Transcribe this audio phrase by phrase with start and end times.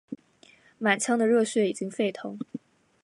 [0.79, 2.39] 满腔的热血已经沸腾，